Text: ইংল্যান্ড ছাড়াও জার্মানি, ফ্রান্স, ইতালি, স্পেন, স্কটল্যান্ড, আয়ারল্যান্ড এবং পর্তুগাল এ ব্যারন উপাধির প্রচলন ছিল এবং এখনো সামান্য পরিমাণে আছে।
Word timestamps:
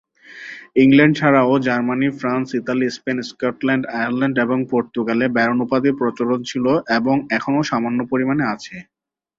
ইংল্যান্ড 0.75 1.15
ছাড়াও 1.19 1.53
জার্মানি, 1.67 2.07
ফ্রান্স, 2.19 2.47
ইতালি, 2.59 2.87
স্পেন, 2.89 3.17
স্কটল্যান্ড, 3.29 3.83
আয়ারল্যান্ড 3.95 4.35
এবং 4.45 4.57
পর্তুগাল 4.71 5.19
এ 5.21 5.35
ব্যারন 5.35 5.59
উপাধির 5.65 5.97
প্রচলন 5.99 6.39
ছিল 6.49 6.65
এবং 6.97 7.15
এখনো 7.37 7.59
সামান্য 7.63 7.99
পরিমাণে 8.11 8.43
আছে। 8.53 8.75